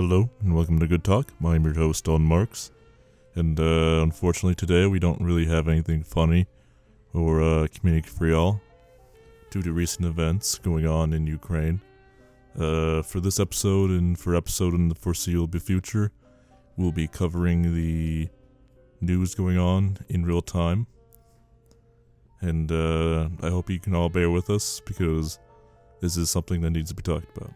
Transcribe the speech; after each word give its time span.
Hello 0.00 0.30
and 0.40 0.56
welcome 0.56 0.78
to 0.78 0.86
Good 0.86 1.04
Talk. 1.04 1.30
I'm 1.44 1.62
your 1.62 1.74
host, 1.74 2.06
Don 2.06 2.22
Marks. 2.22 2.70
And 3.34 3.60
uh, 3.60 4.00
unfortunately, 4.02 4.54
today 4.54 4.86
we 4.86 4.98
don't 4.98 5.20
really 5.20 5.44
have 5.44 5.68
anything 5.68 6.04
funny 6.04 6.46
or 7.12 7.42
uh, 7.42 7.66
comedic 7.66 8.06
for 8.06 8.26
y'all 8.26 8.62
due 9.50 9.60
to 9.60 9.74
recent 9.74 10.06
events 10.06 10.56
going 10.56 10.86
on 10.86 11.12
in 11.12 11.26
Ukraine. 11.26 11.82
Uh, 12.58 13.02
for 13.02 13.20
this 13.20 13.38
episode 13.38 13.90
and 13.90 14.18
for 14.18 14.34
episode 14.34 14.72
in 14.72 14.88
the 14.88 14.94
foreseeable 14.94 15.60
future, 15.60 16.10
we'll 16.78 16.92
be 16.92 17.06
covering 17.06 17.74
the 17.74 18.30
news 19.02 19.34
going 19.34 19.58
on 19.58 19.98
in 20.08 20.24
real 20.24 20.40
time. 20.40 20.86
And 22.40 22.72
uh, 22.72 23.28
I 23.42 23.50
hope 23.50 23.68
you 23.68 23.78
can 23.78 23.94
all 23.94 24.08
bear 24.08 24.30
with 24.30 24.48
us 24.48 24.80
because 24.86 25.38
this 26.00 26.16
is 26.16 26.30
something 26.30 26.62
that 26.62 26.70
needs 26.70 26.88
to 26.88 26.96
be 26.96 27.02
talked 27.02 27.36
about. 27.36 27.52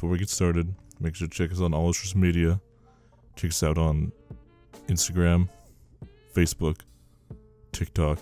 Before 0.00 0.12
we 0.12 0.18
get 0.18 0.30
started, 0.30 0.74
make 0.98 1.14
sure 1.14 1.28
to 1.28 1.30
check 1.34 1.52
us 1.52 1.60
on 1.60 1.74
all 1.74 1.92
social 1.92 2.18
media. 2.18 2.58
Check 3.36 3.50
us 3.50 3.62
out 3.62 3.76
on 3.76 4.12
Instagram, 4.88 5.50
Facebook, 6.34 6.78
TikTok, 7.70 8.18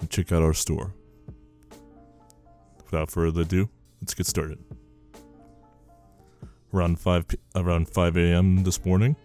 and 0.00 0.10
check 0.10 0.30
out 0.30 0.42
our 0.42 0.52
store. 0.52 0.92
Without 2.84 3.10
further 3.10 3.40
ado, 3.40 3.70
let's 4.02 4.12
get 4.12 4.26
started. 4.26 4.58
Around 6.74 7.00
5 7.00 7.28
p- 7.28 7.38
around 7.56 7.88
5 7.88 8.16
a.m. 8.18 8.64
this 8.64 8.84
morning, 8.84 9.16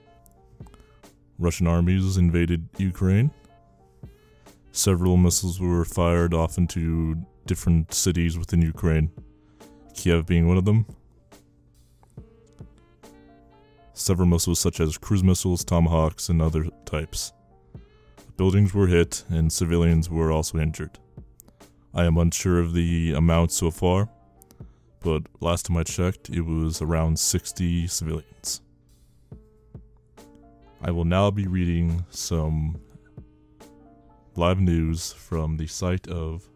Russian 1.38 1.68
armies 1.68 2.16
invaded 2.16 2.70
Ukraine. 2.78 3.32
Several 4.72 5.18
missiles 5.18 5.60
were 5.60 5.84
fired 5.84 6.34
off 6.34 6.58
into 6.58 7.18
different 7.46 7.94
cities 7.94 8.38
within 8.40 8.62
Ukraine. 8.62 9.12
Kiev 9.98 10.26
being 10.26 10.48
one 10.48 10.58
of 10.58 10.64
them. 10.64 10.86
Several 13.94 14.28
missiles, 14.28 14.60
such 14.60 14.80
as 14.80 14.98
cruise 14.98 15.24
missiles, 15.24 15.66
tomahawks, 15.66 16.30
and 16.30 16.42
other 16.42 16.68
types. 16.86 17.34
Buildings 18.38 18.74
were 18.74 18.88
hit, 18.88 19.24
and 19.30 19.52
civilians 19.52 20.10
were 20.10 20.32
also 20.32 20.60
injured. 20.60 21.00
I 21.94 22.06
am 22.06 22.18
unsure 22.18 22.60
of 22.60 22.74
the 22.74 23.14
amount 23.14 23.52
so 23.52 23.72
far, 23.72 24.08
but 25.02 25.24
last 25.40 25.66
time 25.66 25.78
I 25.78 25.84
checked, 25.84 26.30
it 26.30 26.42
was 26.42 26.80
around 26.82 27.18
60 27.20 27.88
civilians. 27.88 28.62
I 30.80 30.92
will 30.92 31.06
now 31.06 31.32
be 31.32 31.48
reading 31.48 32.06
some 32.12 32.80
live 34.36 34.60
news 34.60 35.12
from 35.12 35.58
the 35.58 35.66
site 35.66 36.08
of 36.08 36.48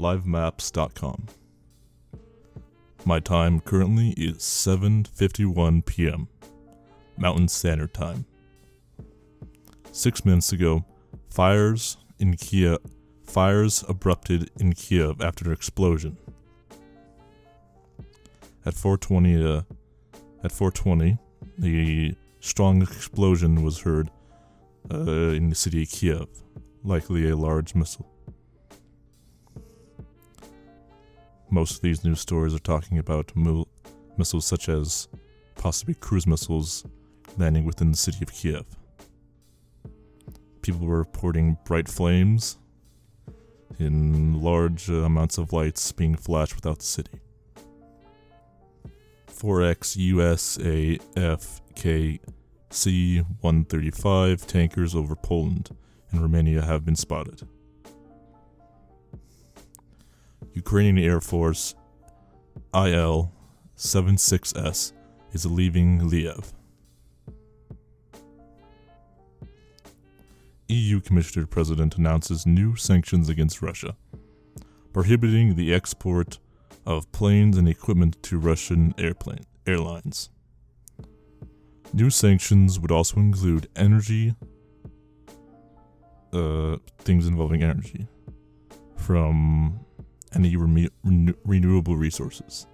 livemaps.com. 0.00 1.28
My 3.04 3.18
time 3.18 3.60
currently 3.60 4.10
is 4.16 4.38
7:51 4.38 5.86
p.m. 5.86 6.28
Mountain 7.16 7.48
Standard 7.48 7.94
Time. 7.94 8.26
6 9.90 10.24
minutes 10.24 10.52
ago, 10.52 10.84
fires 11.30 11.96
in 12.18 12.36
Kiev 12.36 12.78
fires 13.24 13.84
erupted 13.88 14.50
in 14.58 14.72
Kiev 14.72 15.20
after 15.20 15.46
an 15.46 15.52
explosion. 15.52 16.16
At 18.66 18.74
4:20 18.74 19.58
uh, 19.58 19.62
at 20.44 20.52
4:20, 20.52 21.18
the 21.58 22.14
strong 22.40 22.82
explosion 22.82 23.62
was 23.62 23.80
heard 23.80 24.10
uh, 24.92 25.32
in 25.38 25.48
the 25.48 25.56
city 25.56 25.82
of 25.82 25.88
Kiev, 25.90 26.28
likely 26.84 27.30
a 27.30 27.36
large 27.36 27.74
missile. 27.74 28.10
Most 31.50 31.76
of 31.76 31.80
these 31.82 32.04
news 32.04 32.20
stories 32.20 32.54
are 32.54 32.58
talking 32.60 32.98
about 32.98 33.32
missiles 34.16 34.46
such 34.46 34.68
as 34.68 35.08
possibly 35.56 35.94
cruise 35.94 36.26
missiles 36.26 36.84
landing 37.36 37.64
within 37.64 37.90
the 37.90 37.96
city 37.96 38.18
of 38.22 38.32
Kiev. 38.32 38.64
People 40.62 40.86
were 40.86 40.98
reporting 40.98 41.56
bright 41.64 41.88
flames 41.88 42.58
in 43.78 44.40
large 44.40 44.88
amounts 44.88 45.38
of 45.38 45.52
lights 45.52 45.92
being 45.92 46.14
flashed 46.14 46.54
without 46.54 46.78
the 46.78 46.84
city. 46.84 47.20
4X 49.28 49.96
USAF 50.12 51.60
C 52.72 53.18
135 53.40 54.46
tankers 54.46 54.94
over 54.94 55.16
Poland 55.16 55.74
and 56.10 56.20
Romania 56.20 56.62
have 56.62 56.84
been 56.84 56.94
spotted. 56.96 57.48
Ukrainian 60.54 60.98
Air 60.98 61.20
Force 61.20 61.74
IL 62.74 63.32
76S 63.76 64.92
is 65.32 65.46
leaving 65.46 66.00
Liev. 66.00 66.52
EU 70.68 71.00
Commissioner 71.00 71.46
President 71.46 71.96
announces 71.96 72.46
new 72.46 72.76
sanctions 72.76 73.28
against 73.28 73.62
Russia, 73.62 73.96
prohibiting 74.92 75.56
the 75.56 75.74
export 75.74 76.38
of 76.86 77.10
planes 77.12 77.56
and 77.56 77.68
equipment 77.68 78.22
to 78.22 78.38
Russian 78.38 78.94
airplane 78.98 79.44
airlines. 79.66 80.30
New 81.92 82.10
sanctions 82.10 82.78
would 82.78 82.92
also 82.92 83.16
include 83.16 83.68
energy, 83.74 84.34
uh, 86.32 86.76
things 86.98 87.26
involving 87.26 87.62
energy, 87.62 88.06
from 88.96 89.80
any 90.34 90.56
reme- 90.56 90.90
renew- 91.02 91.34
renewable 91.44 91.96
resources. 91.96 92.66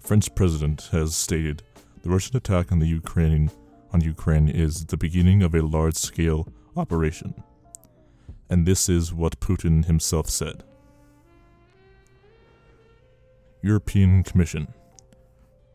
French 0.00 0.34
president 0.34 0.88
has 0.92 1.14
stated 1.14 1.62
the 2.02 2.10
Russian 2.10 2.36
attack 2.36 2.72
on 2.72 2.78
the 2.78 2.86
Ukraine 2.86 3.50
on 3.92 4.00
Ukraine 4.02 4.48
is 4.48 4.84
the 4.86 4.96
beginning 4.96 5.42
of 5.42 5.54
a 5.54 5.62
large-scale 5.62 6.48
operation. 6.76 7.34
And 8.50 8.66
this 8.66 8.88
is 8.88 9.12
what 9.12 9.40
Putin 9.40 9.84
himself 9.86 10.28
said. 10.28 10.62
European 13.62 14.22
Commission. 14.22 14.68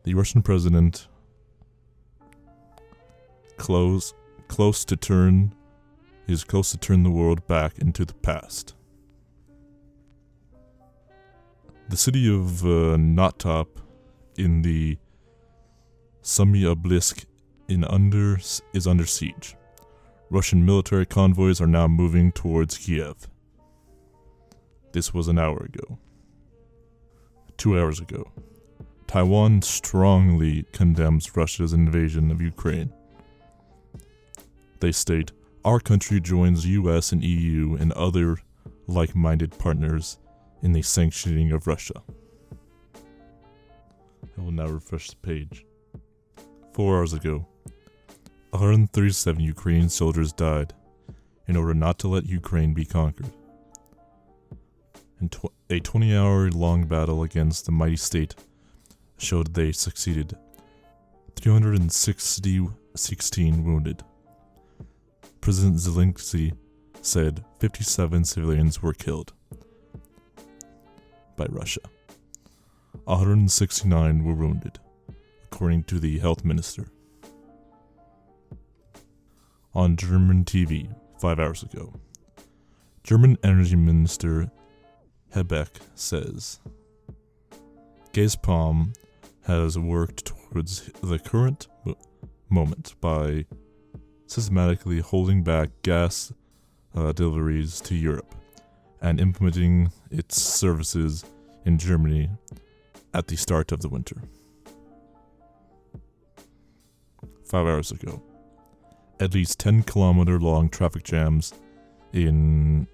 The 0.04 0.14
Russian 0.14 0.42
president 0.42 1.08
close 3.56 4.14
close 4.48 4.84
to 4.84 4.96
turn 4.96 5.54
is 6.26 6.44
close 6.44 6.70
to 6.72 6.78
turn 6.78 7.02
the 7.02 7.10
world 7.10 7.46
back 7.46 7.78
into 7.78 8.04
the 8.04 8.14
past. 8.14 8.74
The 11.88 11.96
city 11.98 12.34
of 12.34 12.64
uh, 12.64 12.96
in 14.36 14.62
the 14.62 14.96
Semyoblisk 16.22 17.26
in 17.68 17.84
under 17.84 18.38
is 18.72 18.86
under 18.86 19.04
siege. 19.04 19.54
Russian 20.30 20.64
military 20.64 21.04
convoys 21.04 21.60
are 21.60 21.66
now 21.66 21.86
moving 21.86 22.32
towards 22.32 22.78
Kiev. 22.78 23.28
This 24.92 25.12
was 25.12 25.28
an 25.28 25.38
hour 25.38 25.58
ago. 25.58 25.98
Two 27.58 27.78
hours 27.78 28.00
ago. 28.00 28.32
Taiwan 29.06 29.60
strongly 29.60 30.64
condemns 30.72 31.36
Russia's 31.36 31.74
invasion 31.74 32.30
of 32.30 32.40
Ukraine. 32.40 32.92
They 34.80 34.92
state, 34.92 35.32
Our 35.64 35.80
country 35.80 36.20
joins 36.20 36.66
US 36.66 37.12
and 37.12 37.22
EU 37.22 37.76
and 37.78 37.92
other 37.92 38.38
like 38.86 39.14
minded 39.14 39.56
partners 39.58 40.18
in 40.64 40.72
the 40.72 40.82
sanctioning 40.82 41.52
of 41.52 41.68
Russia. 41.68 42.02
I 44.36 44.40
will 44.40 44.50
now 44.50 44.66
refresh 44.66 45.10
the 45.10 45.16
page. 45.16 45.64
Four 46.72 46.96
hours 46.96 47.12
ago, 47.12 47.46
137 48.50 49.40
Ukrainian 49.40 49.88
soldiers 49.90 50.32
died 50.32 50.72
in 51.46 51.56
order 51.56 51.74
not 51.74 51.98
to 51.98 52.08
let 52.08 52.24
Ukraine 52.24 52.72
be 52.72 52.86
conquered. 52.86 53.30
And 55.20 55.30
tw- 55.30 55.52
a 55.68 55.80
20 55.80 56.16
hour 56.16 56.50
long 56.50 56.86
battle 56.86 57.22
against 57.22 57.66
the 57.66 57.72
mighty 57.72 57.96
state 57.96 58.34
showed 59.18 59.52
they 59.52 59.70
succeeded. 59.70 60.34
316 61.36 63.64
wounded. 63.64 64.02
President 65.42 65.76
Zelensky 65.76 66.56
said 67.02 67.44
57 67.60 68.24
civilians 68.24 68.82
were 68.82 68.94
killed 68.94 69.34
by 71.36 71.46
Russia. 71.46 71.80
169 73.04 74.24
were 74.24 74.34
wounded, 74.34 74.78
according 75.44 75.84
to 75.84 75.98
the 75.98 76.18
health 76.18 76.44
minister. 76.44 76.86
On 79.74 79.96
German 79.96 80.44
TV 80.44 80.94
five 81.18 81.38
hours 81.38 81.62
ago, 81.62 81.92
German 83.02 83.36
Energy 83.42 83.76
Minister 83.76 84.50
Habeck 85.34 85.80
says 85.94 86.60
Gazprom 88.12 88.94
has 89.46 89.78
worked 89.78 90.26
towards 90.26 90.86
the 91.02 91.18
current 91.18 91.66
moment 92.48 92.94
by 93.00 93.44
systematically 94.26 95.00
holding 95.00 95.42
back 95.42 95.70
gas 95.82 96.32
uh, 96.94 97.12
deliveries 97.12 97.80
to 97.80 97.94
Europe 97.94 98.34
and 99.00 99.20
implementing 99.20 99.90
its 100.10 100.40
services 100.40 101.24
in 101.64 101.78
Germany 101.78 102.30
at 103.12 103.28
the 103.28 103.36
start 103.36 103.72
of 103.72 103.80
the 103.80 103.88
winter. 103.88 104.16
Five 107.44 107.66
hours 107.66 107.90
ago, 107.92 108.22
at 109.20 109.34
least 109.34 109.60
10 109.60 109.82
kilometer 109.84 110.38
long 110.40 110.68
traffic 110.68 111.04
jams 111.04 111.52
in. 112.12 112.86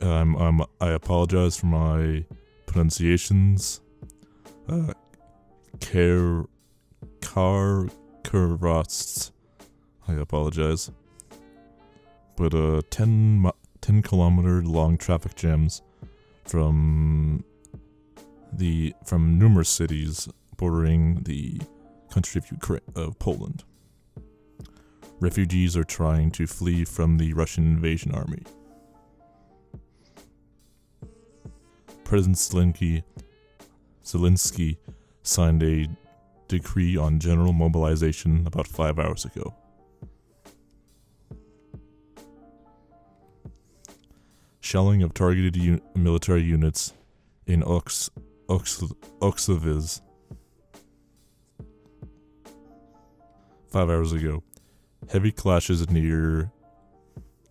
Um, 0.00 0.36
um, 0.36 0.66
I 0.80 0.88
apologize 0.88 1.56
for 1.56 1.66
my 1.66 2.24
pronunciations. 2.66 3.80
Uh, 4.68 4.94
care, 5.78 6.44
car. 7.20 7.86
I 10.08 10.14
apologize. 10.14 10.90
But 12.36 12.54
uh, 12.54 12.80
10, 12.90 13.50
10 13.82 14.02
kilometer 14.02 14.62
long 14.62 14.96
traffic 14.96 15.34
jams 15.34 15.82
from 16.44 17.44
the 18.52 18.94
from 19.04 19.38
numerous 19.38 19.68
cities 19.68 20.28
bordering 20.56 21.22
the 21.24 21.60
country 22.10 22.38
of 22.38 22.50
Ukraine 22.50 22.80
of 22.94 23.18
Poland. 23.18 23.64
Refugees 25.20 25.76
are 25.76 25.84
trying 25.84 26.30
to 26.32 26.46
flee 26.46 26.84
from 26.84 27.18
the 27.18 27.32
Russian 27.32 27.64
invasion 27.64 28.12
army. 28.12 28.42
President 32.04 32.36
Zelensky, 32.36 33.02
Zelensky 34.04 34.76
signed 35.22 35.62
a 35.62 35.88
decree 36.48 36.96
on 36.96 37.18
general 37.18 37.52
mobilization 37.52 38.46
about 38.46 38.66
five 38.66 38.98
hours 38.98 39.24
ago. 39.24 39.54
Shelling 44.72 45.02
of 45.02 45.12
targeted 45.12 45.54
un- 45.58 45.82
military 45.94 46.40
units 46.40 46.94
in 47.46 47.62
Oks, 47.62 48.08
Oksaviz. 48.48 50.00
Five 53.68 53.90
hours 53.90 54.12
ago. 54.12 54.42
Heavy 55.10 55.30
clashes 55.30 55.90
near 55.90 56.50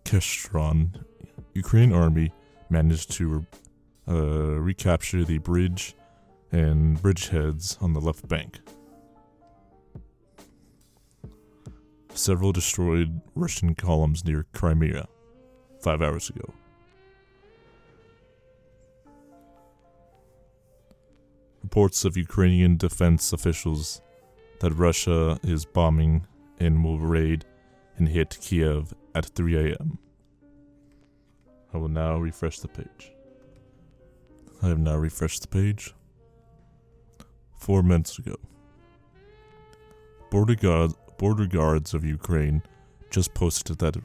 Kestron. 0.04 1.04
Ukraine 1.54 1.92
army 1.92 2.32
managed 2.70 3.12
to 3.12 3.46
uh, 4.08 4.14
recapture 4.58 5.22
the 5.22 5.38
bridge 5.38 5.94
and 6.50 7.00
bridgeheads 7.00 7.80
on 7.80 7.92
the 7.92 8.00
left 8.00 8.26
bank. 8.26 8.58
Several 12.14 12.50
destroyed 12.50 13.20
Russian 13.36 13.76
columns 13.76 14.24
near 14.24 14.44
Crimea 14.52 15.06
five 15.80 16.02
hours 16.02 16.28
ago. 16.28 16.52
Reports 21.72 22.04
of 22.04 22.18
Ukrainian 22.18 22.76
defense 22.76 23.32
officials 23.32 24.02
that 24.60 24.74
Russia 24.74 25.40
is 25.42 25.64
bombing 25.64 26.26
and 26.60 26.84
will 26.84 26.98
raid 26.98 27.46
and 27.96 28.06
hit 28.06 28.36
Kiev 28.42 28.92
at 29.14 29.24
3 29.24 29.56
a.m. 29.56 29.96
I 31.72 31.78
will 31.78 31.88
now 31.88 32.18
refresh 32.18 32.58
the 32.58 32.68
page. 32.68 33.14
I 34.62 34.68
have 34.68 34.80
now 34.80 34.96
refreshed 34.96 35.40
the 35.40 35.48
page. 35.48 35.94
Four 37.56 37.82
minutes 37.82 38.18
ago. 38.18 38.36
Border, 40.30 40.56
guard, 40.56 40.90
border 41.16 41.46
guards 41.46 41.94
of 41.94 42.04
Ukraine 42.04 42.62
just 43.08 43.32
posted 43.32 43.78
that 43.78 43.96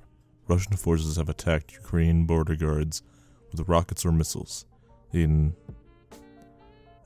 Russian 0.47 0.77
forces 0.77 1.17
have 1.17 1.27
attacked 1.27 1.73
Ukrainian 1.73 2.23
border 2.23 2.55
guards 2.55 3.03
with 3.51 3.67
rockets 3.67 4.05
or 4.05 4.13
missiles 4.13 4.65
in 5.11 5.53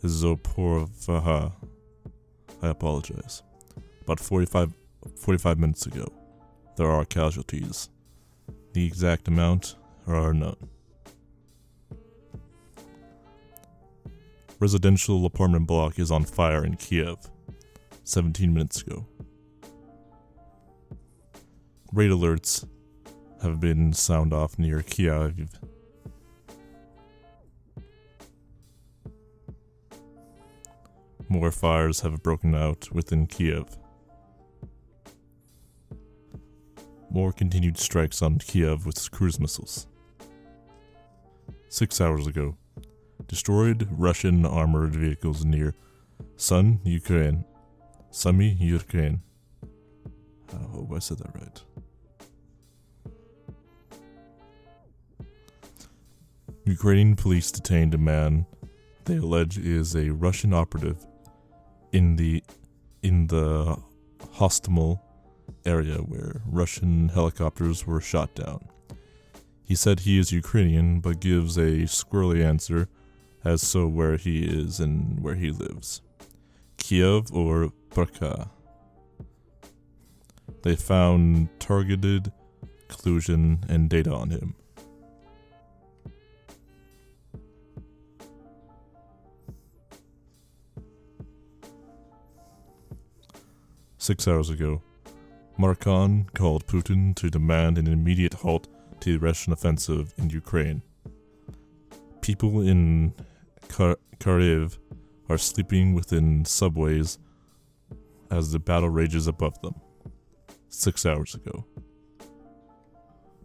Zaporvaha. 0.03 1.53
I 2.62 2.68
apologize. 2.68 3.44
About 4.03 4.19
45, 4.19 4.74
45 5.15 5.59
minutes 5.59 5.86
ago, 5.86 6.07
there 6.77 6.89
are 6.89 7.06
casualties. 7.06 7.89
The 8.74 8.86
exact 8.86 9.27
amount 9.27 9.75
are 10.07 10.31
unknown. 10.31 10.69
Residential 14.59 15.25
apartment 15.25 15.65
block 15.68 15.98
is 15.98 16.12
on 16.12 16.24
fire 16.24 16.63
in 16.63 16.75
Kiev 16.75 17.18
17 18.04 18.54
minutes 18.54 18.81
ago. 18.81 19.06
Raid 21.94 22.12
alerts 22.12 22.68
have 23.42 23.59
been 23.59 23.92
sound 23.94 24.33
off 24.33 24.59
near 24.59 24.81
Kiev. 24.81 25.50
More 31.31 31.50
fires 31.50 32.01
have 32.01 32.22
broken 32.22 32.54
out 32.54 32.92
within 32.92 33.25
Kiev. 33.25 33.78
More 37.10 37.31
continued 37.31 37.78
strikes 37.78 38.22
on 38.22 38.38
Kiev 38.39 38.86
with 38.86 39.10
cruise 39.12 39.39
missiles. 39.39 39.88
Six 41.69 42.01
hours 42.01 42.28
ago, 42.28 42.57
destroyed 43.28 43.88
Russian 43.92 44.45
armored 44.45 44.94
vehicles 44.94 45.45
near 45.45 45.74
Sun, 46.36 46.81
Ukraine. 46.83 47.45
Sami, 48.10 48.50
Ukraine. 48.50 49.22
I 50.54 50.63
hope 50.74 50.92
I 50.94 51.00
said 51.00 51.19
that 51.19 51.33
right. 51.33 51.62
Ukrainian 56.66 57.16
police 57.16 57.54
detained 57.54 57.94
a 57.94 57.98
man 57.98 58.45
they 59.06 59.16
allege 59.16 59.57
is 59.57 59.95
a 59.95 60.10
Russian 60.10 60.54
operative 60.54 61.07
in 61.91 62.15
the 62.15 62.43
in 63.01 63.27
the 63.27 63.77
Hostomel 64.35 64.99
area 65.65 65.97
where 65.97 66.41
Russian 66.45 67.09
helicopters 67.09 67.85
were 67.85 68.01
shot 68.01 68.33
down. 68.35 68.67
He 69.63 69.75
said 69.75 70.01
he 70.01 70.19
is 70.19 70.31
Ukrainian 70.31 70.99
but 70.99 71.19
gives 71.19 71.57
a 71.57 71.83
squirrely 71.83 72.43
answer 72.43 72.89
as 73.43 73.61
so 73.61 73.88
where 73.88 74.17
he 74.17 74.43
is 74.43 74.79
and 74.79 75.21
where 75.21 75.35
he 75.35 75.51
lives. 75.51 76.01
Kiev 76.77 77.31
or 77.31 77.71
Burka. 77.94 78.49
They 80.63 80.75
found 80.75 81.49
targeted 81.59 82.31
collusion 82.87 83.63
and 83.67 83.89
data 83.89 84.13
on 84.13 84.29
him. 84.29 84.55
Six 94.11 94.27
hours 94.27 94.49
ago, 94.49 94.81
Macron 95.57 96.25
called 96.33 96.68
Putin 96.68 97.15
to 97.15 97.30
demand 97.30 97.77
an 97.77 97.87
immediate 97.87 98.33
halt 98.33 98.68
to 98.99 99.13
the 99.13 99.25
Russian 99.25 99.53
offensive 99.53 100.13
in 100.18 100.30
Ukraine. 100.30 100.81
People 102.19 102.59
in 102.59 103.13
Kharkiv 103.69 104.77
are 105.30 105.37
sleeping 105.37 105.94
within 105.94 106.44
subways 106.44 107.19
as 108.30 108.51
the 108.51 108.59
battle 108.59 108.89
rages 108.89 109.27
above 109.27 109.57
them. 109.61 109.75
Six 110.68 111.06
hours 111.06 111.33
ago. 111.33 111.63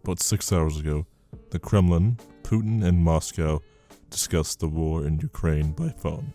About 0.03 0.21
six 0.21 0.51
hours 0.51 0.77
ago, 0.77 1.05
the 1.51 1.59
Kremlin, 1.59 2.17
Putin, 2.43 2.83
and 2.83 3.05
Moscow 3.05 3.61
discussed 4.09 4.59
the 4.59 4.67
war 4.67 5.07
in 5.07 5.17
Ukraine 5.19 5.71
by 5.71 5.91
phone. 5.91 6.33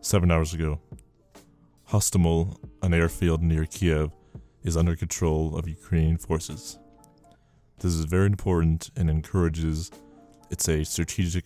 Seven 0.00 0.30
hours 0.30 0.54
ago, 0.54 0.78
Hostomel, 1.90 2.56
an 2.82 2.92
airfield 2.92 3.42
near 3.42 3.64
Kiev, 3.64 4.10
is 4.64 4.76
under 4.76 4.96
control 4.96 5.56
of 5.56 5.68
Ukrainian 5.68 6.18
forces. 6.18 6.80
This 7.78 7.92
is 7.92 8.04
very 8.06 8.26
important 8.26 8.90
and 8.96 9.08
encourages 9.08 9.92
it's 10.50 10.68
a 10.68 10.84
strategic 10.84 11.44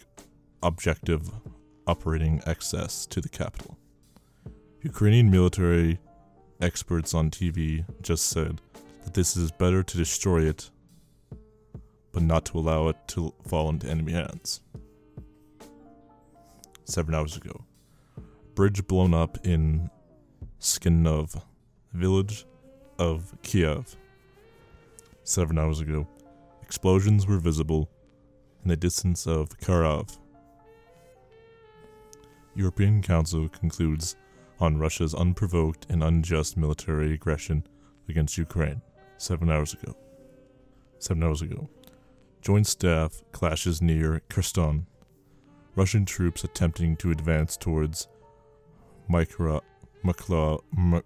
objective 0.63 1.31
operating 1.87 2.41
access 2.47 3.05
to 3.07 3.21
the 3.21 3.29
capital. 3.29 3.77
Ukrainian 4.83 5.31
military 5.31 5.99
experts 6.63 7.13
on 7.13 7.31
TV 7.31 7.85
just 8.01 8.31
said 8.31 8.63
that 9.05 9.13
this 9.13 9.37
is 9.37 9.51
better 9.53 9.83
to 9.83 9.97
destroy 9.99 10.45
it, 10.45 10.71
but 12.13 12.23
not 12.23 12.47
to 12.47 12.59
allow 12.59 12.89
it 12.89 12.97
to 13.09 13.35
fall 13.47 13.69
into 13.69 13.91
enemy 13.91 14.13
hands. 14.13 14.63
Seven 16.87 17.15
hours 17.15 17.37
ago, 17.37 17.67
bridge 18.55 18.87
blown 18.87 19.13
up 19.13 19.37
in 19.47 19.91
Skinov, 20.61 21.43
village 21.95 22.45
of 22.99 23.35
Kiev. 23.43 23.97
Seven 25.25 25.59
hours 25.59 25.81
ago, 25.81 26.07
explosions 26.61 27.27
were 27.27 27.39
visible 27.39 27.89
in 28.63 28.69
the 28.69 28.77
distance 28.77 29.27
of 29.27 29.59
Kharkov. 29.59 30.19
European 32.55 33.01
Council 33.01 33.49
concludes 33.49 34.17
on 34.61 34.77
Russia's 34.77 35.15
unprovoked 35.15 35.87
and 35.89 36.05
unjust 36.05 36.59
military 36.59 37.15
aggression 37.15 37.67
against 38.11 38.37
Ukraine 38.37 38.83
seven 39.17 39.51
hours 39.51 39.73
ago. 39.73 39.97
Seven 40.99 41.23
hours 41.23 41.41
ago. 41.41 41.71
Joint 42.43 42.67
staff 42.67 43.23
clashes 43.33 43.81
near 43.81 44.21
Kherson. 44.29 44.87
Russian 45.75 46.05
troops 46.05 46.45
attempting 46.45 46.97
to 46.97 47.11
advance 47.11 47.57
towards 47.57 48.09
Mykra, 49.09 49.63
Mykla, 50.05 50.61
M- 50.77 51.03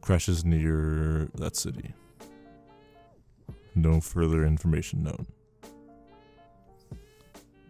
crashes 0.00 0.44
near 0.44 1.28
that 1.34 1.56
city. 1.56 1.94
No 3.74 4.00
further 4.00 4.44
information 4.44 5.02
known. 5.04 5.26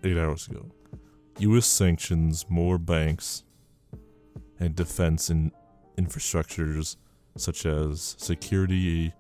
Eight 0.02 0.16
hours 0.16 0.48
ago, 0.48 0.66
U.S. 1.40 1.66
sanctions 1.66 2.46
more 2.48 2.78
banks 2.78 3.44
and 4.58 4.74
defense 4.74 5.30
in 5.30 5.52
infrastructures 5.98 6.96
such 7.36 7.66
as 7.66 8.16
security 8.18 9.12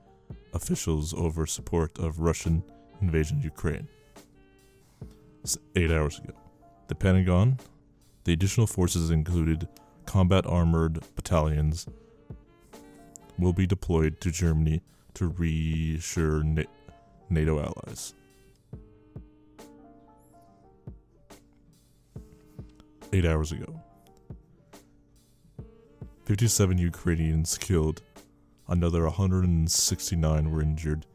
officials 0.52 1.14
over 1.14 1.46
support 1.46 1.98
of 1.98 2.20
Russian 2.20 2.62
invasion 3.00 3.38
of 3.38 3.44
Ukraine. 3.44 3.88
eight 5.76 5.90
hours 5.90 6.18
ago. 6.18 6.34
The 6.88 6.94
Pentagon, 6.94 7.58
the 8.24 8.32
additional 8.32 8.66
forces 8.66 9.10
included 9.10 9.68
combat 10.06 10.44
armored 10.46 10.98
battalions, 11.14 11.86
will 13.38 13.52
be 13.52 13.66
deployed 13.66 14.20
to 14.20 14.30
Germany 14.30 14.82
to 15.14 15.28
reassure 15.28 16.42
NATO 17.30 17.60
allies. 17.60 18.14
Eight 23.12 23.24
hours 23.24 23.52
ago. 23.52 23.80
57 26.26 26.78
Ukrainians 26.78 27.58
killed, 27.58 28.02
another 28.68 29.02
169 29.04 30.50
were 30.50 30.62
injured 30.62 31.06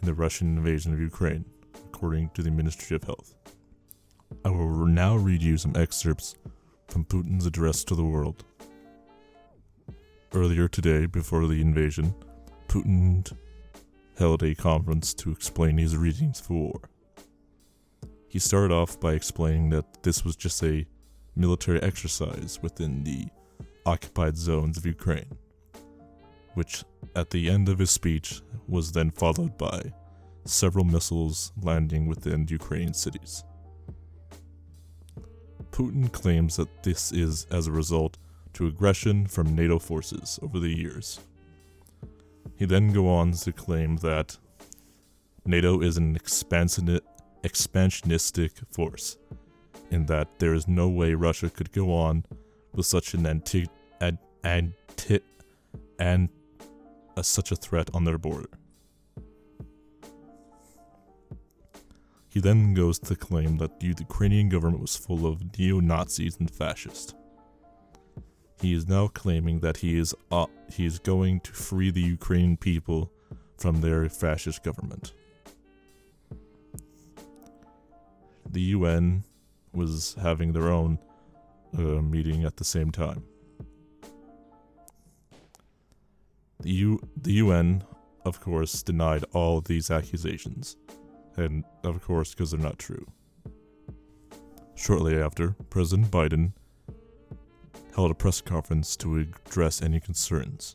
in 0.00 0.06
the 0.06 0.14
Russian 0.14 0.56
invasion 0.56 0.92
of 0.92 1.00
Ukraine, 1.00 1.44
according 1.86 2.30
to 2.30 2.42
the 2.42 2.50
Ministry 2.50 2.96
of 2.96 3.04
Health. 3.04 3.34
I 4.44 4.50
will 4.50 4.86
now 4.86 5.16
read 5.16 5.42
you 5.42 5.56
some 5.56 5.76
excerpts 5.76 6.34
from 6.88 7.04
Putin's 7.04 7.46
address 7.46 7.84
to 7.84 7.94
the 7.94 8.04
world. 8.04 8.44
Earlier 10.32 10.68
today, 10.68 11.06
before 11.06 11.46
the 11.46 11.60
invasion, 11.60 12.14
Putin 12.68 13.30
held 14.18 14.42
a 14.42 14.54
conference 14.54 15.14
to 15.14 15.30
explain 15.30 15.78
his 15.78 15.96
reasons 15.96 16.40
for 16.40 16.54
war. 16.54 16.80
He 18.28 18.38
started 18.38 18.72
off 18.72 18.98
by 18.98 19.12
explaining 19.12 19.70
that 19.70 20.02
this 20.02 20.24
was 20.24 20.36
just 20.36 20.62
a 20.62 20.86
military 21.36 21.82
exercise 21.82 22.58
within 22.62 23.04
the 23.04 23.26
occupied 23.86 24.36
zones 24.36 24.76
of 24.76 24.86
Ukraine, 24.86 25.38
which 26.54 26.84
at 27.14 27.30
the 27.30 27.48
end 27.48 27.68
of 27.68 27.78
his 27.78 27.90
speech 27.90 28.40
was 28.66 28.92
then 28.92 29.10
followed 29.10 29.56
by 29.58 29.92
several 30.44 30.84
missiles 30.84 31.52
landing 31.62 32.06
within 32.06 32.46
Ukrainian 32.48 32.94
cities. 32.94 33.44
Putin 35.74 36.10
claims 36.12 36.54
that 36.54 36.84
this 36.84 37.10
is 37.10 37.48
as 37.50 37.66
a 37.66 37.72
result 37.72 38.16
to 38.52 38.68
aggression 38.68 39.26
from 39.26 39.56
NATO 39.56 39.80
forces 39.80 40.38
over 40.40 40.60
the 40.60 40.68
years. 40.68 41.18
He 42.54 42.64
then 42.64 42.92
goes 42.92 43.06
on 43.06 43.32
to 43.32 43.50
claim 43.50 43.96
that 43.96 44.38
NATO 45.44 45.80
is 45.80 45.96
an 45.96 46.16
expansionistic 46.16 48.50
force, 48.70 49.16
in 49.90 50.06
that 50.06 50.38
there 50.38 50.54
is 50.54 50.68
no 50.68 50.88
way 50.88 51.14
Russia 51.14 51.50
could 51.50 51.72
go 51.72 51.92
on 51.92 52.24
with 52.72 52.86
such 52.86 53.14
an 53.14 53.26
anti, 53.26 53.66
anti, 54.44 55.18
and 55.98 56.28
such 57.20 57.50
a 57.50 57.56
threat 57.56 57.90
on 57.92 58.04
their 58.04 58.18
border. 58.18 58.50
He 62.34 62.40
then 62.40 62.74
goes 62.74 62.98
to 62.98 63.14
claim 63.14 63.58
that 63.58 63.78
the 63.78 63.94
Ukrainian 63.96 64.48
government 64.48 64.80
was 64.80 64.96
full 64.96 65.24
of 65.24 65.56
neo 65.56 65.78
Nazis 65.78 66.36
and 66.40 66.50
fascists. 66.50 67.14
He 68.60 68.72
is 68.74 68.88
now 68.88 69.06
claiming 69.06 69.60
that 69.60 69.76
he 69.76 69.96
is 69.96 70.16
uh, 70.32 70.46
he 70.68 70.84
is 70.84 70.98
going 70.98 71.38
to 71.46 71.52
free 71.52 71.92
the 71.92 72.00
Ukrainian 72.18 72.56
people 72.56 73.12
from 73.56 73.80
their 73.80 74.08
fascist 74.08 74.64
government. 74.64 75.12
The 78.50 78.64
UN 78.76 79.22
was 79.72 80.16
having 80.20 80.54
their 80.54 80.70
own 80.70 80.98
uh, 81.78 82.02
meeting 82.14 82.42
at 82.44 82.56
the 82.56 82.64
same 82.64 82.90
time. 82.90 83.22
The, 86.58 86.70
U- 86.70 87.02
the 87.16 87.34
UN, 87.44 87.84
of 88.24 88.40
course, 88.40 88.82
denied 88.82 89.24
all 89.32 89.60
these 89.60 89.88
accusations, 89.88 90.76
and 91.36 91.64
of 91.82 92.02
course, 92.02 92.30
because 92.30 92.50
they're 92.50 92.60
not 92.60 92.78
true. 92.78 93.06
Shortly 94.74 95.16
after, 95.16 95.54
President 95.70 96.10
Biden 96.10 96.52
held 97.94 98.10
a 98.10 98.14
press 98.14 98.40
conference 98.40 98.96
to 98.96 99.18
address 99.18 99.80
any 99.80 100.00
concerns. 100.00 100.74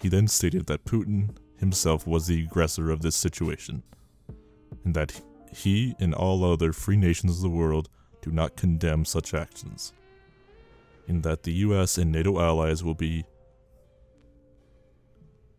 He 0.00 0.08
then 0.08 0.26
stated 0.26 0.66
that 0.66 0.84
Putin 0.84 1.36
himself 1.58 2.06
was 2.06 2.26
the 2.26 2.42
aggressor 2.42 2.90
of 2.90 3.02
this 3.02 3.16
situation, 3.16 3.82
and 4.84 4.94
that 4.94 5.20
he 5.52 5.94
and 6.00 6.14
all 6.14 6.44
other 6.44 6.72
free 6.72 6.96
nations 6.96 7.36
of 7.36 7.42
the 7.42 7.48
world 7.48 7.88
do 8.20 8.30
not 8.30 8.56
condemn 8.56 9.04
such 9.04 9.32
actions, 9.32 9.92
and 11.06 11.22
that 11.22 11.44
the 11.44 11.52
US 11.52 11.98
and 11.98 12.10
NATO 12.12 12.40
allies 12.40 12.82
will 12.82 12.94
be 12.94 13.24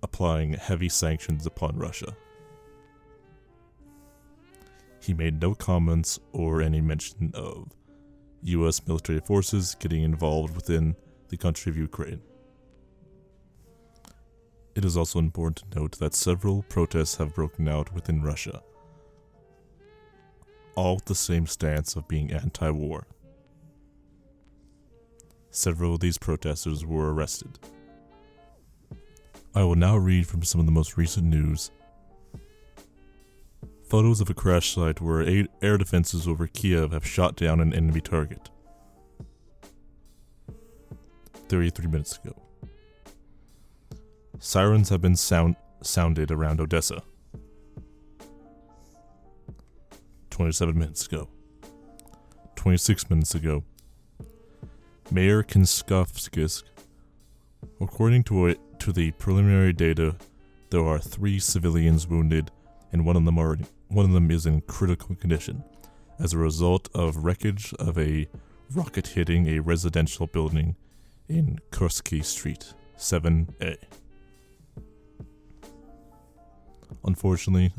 applying 0.03 0.53
heavy 0.53 0.89
sanctions 0.89 1.45
upon 1.45 1.77
Russia. 1.77 2.15
He 5.07 5.13
made 5.13 5.41
no 5.41 5.55
comments 5.55 6.19
or 6.33 6.61
any 6.61 6.81
mention 6.81 7.31
of 7.33 7.71
US 8.43 8.85
military 8.85 9.21
forces 9.21 9.75
getting 9.79 10.03
involved 10.03 10.53
within 10.53 10.95
the 11.29 11.37
country 11.37 11.69
of 11.69 11.77
Ukraine. 11.77 12.21
It 14.75 14.85
is 14.85 14.97
also 14.97 15.17
important 15.19 15.71
to 15.71 15.79
note 15.79 15.97
that 15.99 16.13
several 16.13 16.61
protests 16.63 17.15
have 17.15 17.33
broken 17.33 17.67
out 17.67 17.93
within 17.93 18.21
Russia 18.21 18.61
all 20.75 20.95
with 20.95 21.05
the 21.05 21.15
same 21.15 21.47
stance 21.47 21.95
of 21.95 22.07
being 22.07 22.31
anti 22.31 22.69
war. 22.69 23.07
Several 25.49 25.95
of 25.95 26.01
these 26.01 26.19
protesters 26.19 26.85
were 26.85 27.13
arrested. 27.13 27.57
I 29.55 29.63
will 29.63 29.75
now 29.75 29.97
read 29.97 30.27
from 30.27 30.43
some 30.43 30.59
of 30.59 30.67
the 30.67 30.71
most 30.71 30.95
recent 30.95 31.25
news. 31.25 31.71
Photos 33.87 34.19
of 34.19 34.29
a 34.29 34.33
crash 34.33 34.75
site 34.75 34.99
where 34.99 35.45
air 35.61 35.77
defenses 35.77 36.27
over 36.27 36.45
Kiev 36.47 36.91
have 36.91 37.07
shot 37.07 37.37
down 37.37 37.61
an 37.61 37.73
enemy 37.73 38.01
target. 38.01 38.49
33 41.47 41.87
minutes 41.87 42.17
ago. 42.17 42.35
Sirens 44.39 44.89
have 44.89 45.01
been 45.01 45.15
sound- 45.15 45.55
sounded 45.81 46.31
around 46.31 46.59
Odessa. 46.59 47.01
27 50.31 50.77
minutes 50.77 51.05
ago. 51.07 51.29
26 52.55 53.09
minutes 53.09 53.33
ago. 53.33 53.63
Mayor 55.09 55.41
Kinskowskisk, 55.43 56.63
according 57.79 58.25
to, 58.25 58.47
it, 58.47 58.59
to 58.79 58.91
the 58.91 59.11
preliminary 59.11 59.71
data, 59.71 60.17
there 60.71 60.85
are 60.85 60.99
three 60.99 61.39
civilians 61.39 62.05
wounded, 62.05 62.51
and 62.91 63.05
one 63.05 63.15
of 63.15 63.23
them 63.23 63.39
are 63.39 63.57
one 63.89 64.05
of 64.05 64.11
them 64.11 64.29
is 64.31 64.45
in 64.45 64.61
critical 64.61 65.15
condition, 65.15 65.63
as 66.19 66.33
a 66.33 66.37
result 66.37 66.89
of 66.93 67.23
wreckage 67.23 67.73
of 67.75 67.97
a 67.97 68.27
rocket 68.73 69.07
hitting 69.07 69.47
a 69.47 69.59
residential 69.59 70.27
building 70.27 70.75
in 71.29 71.59
Kursky 71.71 72.23
Street, 72.23 72.73
7A. 72.97 73.77
Unfortunately, 77.05 77.71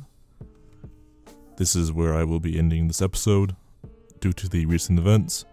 this 1.56 1.74
is 1.74 1.92
where 1.92 2.14
I 2.14 2.24
will 2.24 2.40
be 2.40 2.58
ending 2.58 2.86
this 2.86 3.02
episode. 3.02 3.56
Due 4.20 4.32
to 4.32 4.48
the 4.48 4.66
recent 4.66 4.98
events, 4.98 5.44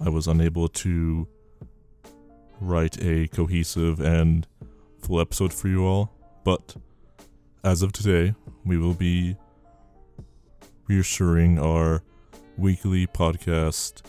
I 0.00 0.08
was 0.08 0.26
unable 0.26 0.68
to 0.68 1.28
write 2.60 3.02
a 3.02 3.28
cohesive 3.28 4.00
and 4.00 4.46
full 5.00 5.20
episode 5.20 5.52
for 5.52 5.68
you 5.68 5.84
all, 5.84 6.10
but 6.44 6.76
as 7.64 7.82
of 7.82 7.92
today, 7.92 8.34
we 8.64 8.78
will 8.78 8.94
be 8.94 9.36
reassuring 10.90 11.56
our 11.56 12.02
weekly 12.58 13.06
podcast 13.06 14.02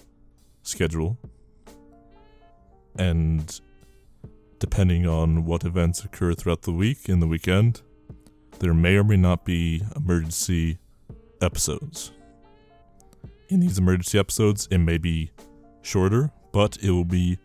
schedule. 0.63 1.15
And 2.97 3.61
depending 4.57 5.05
on 5.05 5.45
what 5.45 5.63
events 5.63 6.03
occur 6.03 6.33
throughout 6.33 6.63
the 6.63 6.71
week 6.71 7.07
and 7.07 7.21
the 7.21 7.27
weekend, 7.27 7.83
there 8.57 8.73
may 8.73 8.95
or 8.95 9.03
may 9.03 9.15
not 9.15 9.45
be 9.45 9.83
emergency 9.95 10.79
episodes. 11.39 12.13
In 13.49 13.59
these 13.59 13.77
emergency 13.77 14.17
episodes, 14.17 14.67
it 14.71 14.79
may 14.79 14.97
be 14.97 15.29
shorter, 15.83 16.31
but 16.51 16.77
it 16.81 16.89
will 16.89 17.05
be 17.05 17.37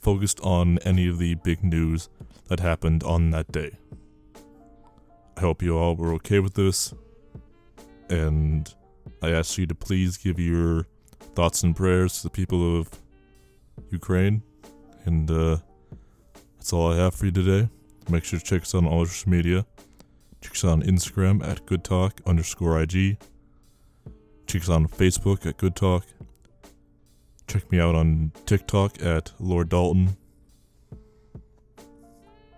focused 0.00 0.38
on 0.40 0.78
any 0.80 1.08
of 1.08 1.16
the 1.16 1.34
big 1.36 1.64
news 1.64 2.10
that 2.48 2.60
happened 2.60 3.02
on 3.04 3.30
that 3.30 3.50
day. 3.52 3.70
I 5.38 5.40
hope 5.40 5.62
you 5.62 5.78
all 5.78 5.96
were 5.96 6.12
okay 6.14 6.40
with 6.40 6.52
this. 6.52 6.92
And 8.10 8.70
I 9.22 9.30
ask 9.30 9.58
you 9.58 9.66
to 9.66 9.74
please 9.74 10.16
give 10.16 10.38
your 10.38 10.86
thoughts 11.34 11.62
and 11.62 11.74
prayers 11.74 12.18
to 12.18 12.24
the 12.24 12.30
people 12.30 12.78
of 12.78 12.90
Ukraine. 13.90 14.42
And 15.04 15.30
uh, 15.30 15.58
that's 16.56 16.72
all 16.72 16.92
I 16.92 16.96
have 16.96 17.14
for 17.14 17.26
you 17.26 17.32
today. 17.32 17.68
Make 18.08 18.24
sure 18.24 18.38
to 18.38 18.44
check 18.44 18.62
us 18.62 18.74
on 18.74 18.86
all 18.86 19.04
social 19.06 19.30
media. 19.30 19.64
Check 20.40 20.52
us 20.52 20.64
on 20.64 20.82
Instagram 20.82 21.46
at 21.46 21.66
Good 21.66 21.84
Talk 21.84 22.20
underscore 22.26 22.80
IG. 22.80 23.16
Check 24.46 24.62
us 24.62 24.68
on 24.68 24.88
Facebook 24.88 25.46
at 25.46 25.56
Good 25.56 25.76
Talk. 25.76 26.04
Check 27.46 27.70
me 27.70 27.78
out 27.78 27.94
on 27.94 28.32
TikTok 28.46 29.02
at 29.02 29.32
Lord 29.38 29.68
Dalton. 29.68 30.16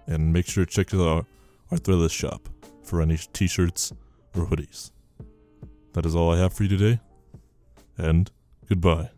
And 0.06 0.32
make 0.32 0.46
sure 0.46 0.64
to 0.64 0.70
check 0.70 0.94
out 0.94 1.00
our, 1.00 1.26
our 1.70 1.78
Threadless 1.78 2.12
shop 2.12 2.48
for 2.82 3.00
any 3.00 3.16
t 3.16 3.46
shirts 3.46 3.92
or 4.36 4.46
hoodies. 4.46 4.90
That 5.94 6.04
is 6.06 6.14
all 6.14 6.32
I 6.32 6.38
have 6.38 6.52
for 6.52 6.64
you 6.64 6.68
today. 6.76 7.00
And 7.96 8.30
goodbye. 8.68 9.10